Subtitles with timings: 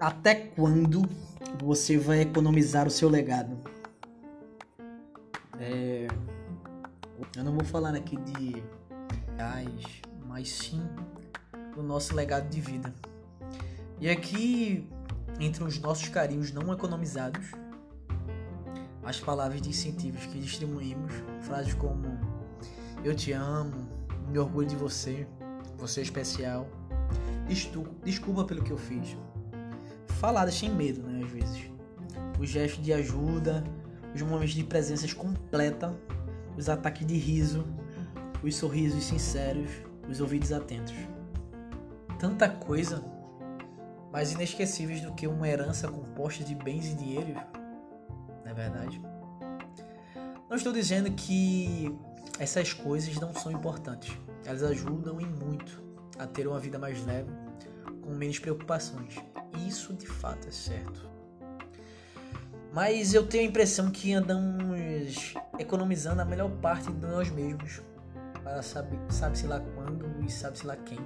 [0.00, 1.08] Até quando
[1.62, 3.56] você vai economizar o seu legado?
[5.60, 6.08] É,
[7.36, 8.62] eu não vou falar aqui de
[9.36, 10.82] reais, mas sim
[11.76, 12.92] do nosso legado de vida.
[14.00, 14.88] E aqui,
[15.38, 17.52] entre os nossos carinhos não economizados,
[19.04, 21.12] as palavras de incentivos que distribuímos,
[21.42, 22.18] frases como
[23.04, 23.95] eu te amo,
[24.28, 25.26] me orgulho de você,
[25.78, 26.66] você é especial,
[28.04, 29.16] desculpa pelo que eu fiz,
[30.06, 31.70] faladas sem medo, né, às vezes.
[32.38, 33.64] Os gestos de ajuda,
[34.14, 35.94] os momentos de presença completa,
[36.56, 37.66] os ataques de riso,
[38.42, 39.70] os sorrisos sinceros,
[40.08, 40.94] os ouvidos atentos.
[42.18, 43.04] Tanta coisa,
[44.12, 47.34] mais inesquecíveis do que uma herança composta de bens e dinheiro,
[48.44, 49.00] não é verdade?
[50.48, 51.94] Não estou dizendo que
[52.38, 54.16] essas coisas não são importantes.
[54.44, 55.82] Elas ajudam em muito
[56.18, 57.30] a ter uma vida mais leve,
[58.02, 59.16] com menos preocupações.
[59.66, 61.08] Isso de fato é certo.
[62.72, 67.80] Mas eu tenho a impressão que andamos economizando a melhor parte de nós mesmos
[68.42, 70.98] para saber, sabe-se lá quando e sabe-se lá quem.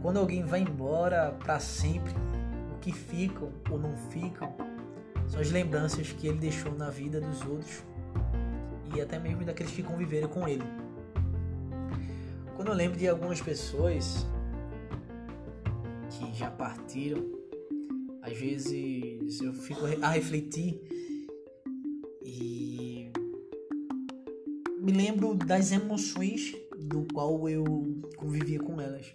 [0.00, 2.12] Quando alguém vai embora para sempre,
[2.74, 4.54] o que ficam ou não ficam
[5.28, 7.82] são as lembranças que ele deixou na vida dos outros
[8.94, 10.64] e até mesmo daqueles que conviveram com ele.
[12.56, 14.26] Quando eu lembro de algumas pessoas
[16.10, 17.24] que já partiram,
[18.20, 20.80] às vezes eu fico a refletir
[22.22, 23.10] e
[24.78, 27.64] me lembro das emoções do qual eu
[28.16, 29.12] convivia com elas.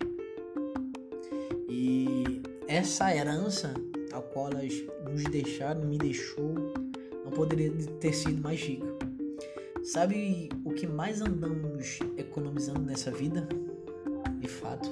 [1.70, 3.74] E essa herança
[4.12, 4.74] a qual elas
[5.10, 6.54] nos deixaram, me deixou,
[7.24, 9.07] não poderia ter sido mais rica.
[9.94, 13.48] Sabe o que mais andamos economizando nessa vida?
[14.40, 14.90] De fato,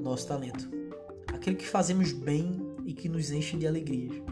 [0.00, 0.70] nosso talento
[1.40, 4.22] aquele que fazemos bem e que nos enche de alegrias.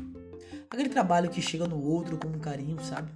[0.71, 3.11] Aquele trabalho que chega no outro com um carinho, sabe?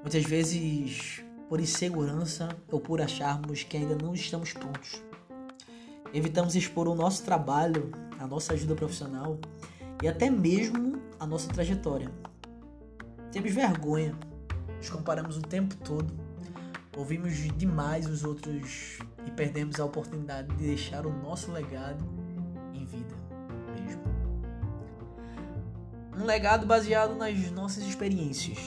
[0.00, 5.02] Muitas vezes por insegurança ou por acharmos que ainda não estamos prontos.
[6.14, 9.38] Evitamos expor o nosso trabalho, a nossa ajuda profissional
[10.02, 12.10] e até mesmo a nossa trajetória.
[13.32, 14.16] Temos vergonha,
[14.86, 16.14] nos comparamos o tempo todo,
[16.96, 22.04] ouvimos demais os outros e perdemos a oportunidade de deixar o nosso legado
[22.84, 23.16] vida
[23.74, 24.02] mesmo.
[26.16, 28.58] Um legado baseado nas nossas experiências.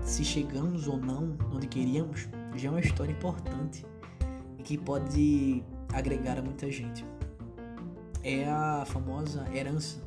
[0.00, 3.84] Se chegamos ou não onde queríamos, já é uma história importante
[4.56, 7.04] e que pode agregar a muita gente.
[8.22, 10.05] É a famosa herança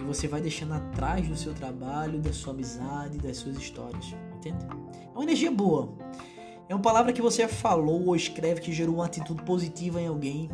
[0.00, 4.14] que você vai deixando atrás do seu trabalho, da sua amizade, das suas histórias.
[4.36, 4.66] Entende?
[4.94, 5.94] É uma energia boa.
[6.68, 10.50] É uma palavra que você falou ou escreve que gerou uma atitude positiva em alguém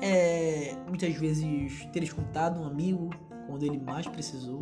[0.00, 3.10] é muitas vezes ter escutado um amigo
[3.46, 4.60] quando ele mais precisou.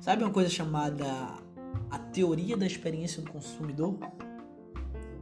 [0.00, 1.06] Sabe uma coisa chamada
[1.90, 3.96] a teoria da experiência do consumidor?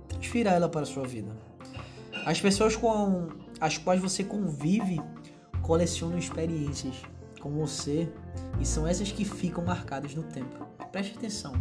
[0.09, 1.37] Transfira ela para a sua vida.
[2.25, 3.29] As pessoas com
[3.61, 5.01] as quais você convive
[5.63, 6.95] colecionam experiências
[7.41, 8.09] com você
[8.61, 10.67] e são essas que ficam marcadas no tempo.
[10.93, 11.55] Preste atenção,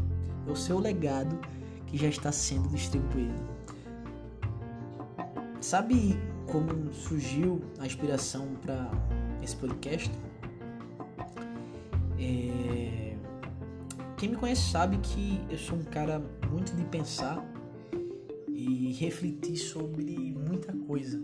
[0.47, 1.39] é o seu legado
[1.87, 3.59] que já está sendo distribuído.
[5.61, 6.17] Sabe
[6.51, 8.89] como surgiu a inspiração para
[9.41, 10.11] esse podcast.
[12.19, 13.15] É...
[14.17, 17.43] Quem me conhece sabe que eu sou um cara muito de pensar
[18.49, 21.23] e refletir sobre muita coisa.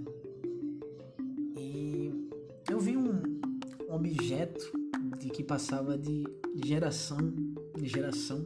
[4.46, 4.72] Objeto
[5.18, 6.24] de que passava de
[6.64, 7.34] geração
[7.78, 8.46] em geração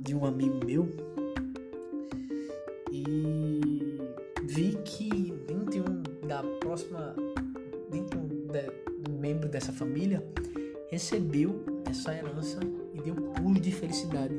[0.00, 0.88] de um amigo meu
[2.90, 3.98] e
[4.44, 5.34] vi que
[6.26, 7.14] da próxima
[7.90, 10.22] dentro de, do membro dessa família
[10.90, 12.58] recebeu essa herança
[12.92, 14.34] e deu pulo de felicidade.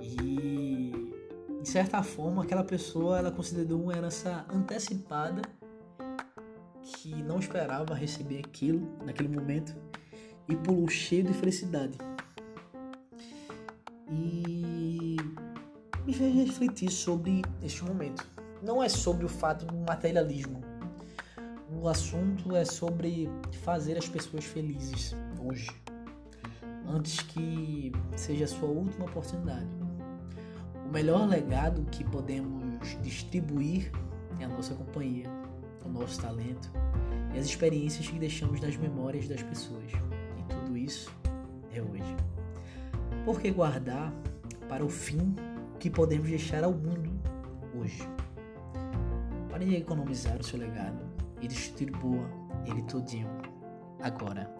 [0.00, 0.92] E
[1.62, 5.42] de certa forma aquela pessoa ela considerou uma herança antecipada
[6.82, 9.74] que não esperava receber aquilo naquele momento
[10.48, 11.96] e pulou cheio de felicidade.
[14.10, 15.16] E
[16.04, 18.26] me fez refletir sobre este momento
[18.62, 20.62] não é sobre o fato do materialismo.
[21.72, 23.28] O assunto é sobre
[23.62, 25.70] fazer as pessoas felizes hoje,
[26.86, 29.68] antes que seja a sua última oportunidade.
[30.86, 33.92] O melhor legado que podemos distribuir
[34.40, 35.30] é a nossa companhia,
[35.84, 36.70] o nosso talento
[37.34, 39.92] e as experiências que deixamos nas memórias das pessoas.
[40.38, 41.10] E tudo isso
[41.72, 42.16] é hoje.
[43.24, 44.12] Por que guardar
[44.68, 45.34] para o fim
[45.80, 47.10] que podemos deixar ao mundo
[47.74, 48.08] hoje.
[49.50, 51.00] Pare de economizar o seu legado
[51.40, 52.24] e distribua
[52.66, 53.28] ele todinho
[54.00, 54.54] agora.